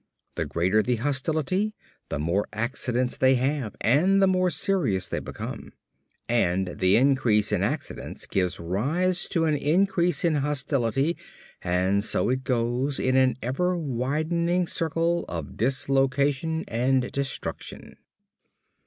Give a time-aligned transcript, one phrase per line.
[0.33, 1.75] The greater the hostility,
[2.09, 5.73] the more accidents they have and the more serious they become.
[6.27, 11.17] And the increase in accidents gives rise to an increase in hostility
[11.61, 17.97] and so it goes in an ever widening circle of dislocation and destruction.